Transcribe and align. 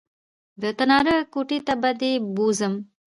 د 0.61 0.63
تناره 0.77 1.17
کوټې 1.33 1.59
ته 1.67 1.73
دې 1.99 2.11
بوځم 2.35 2.73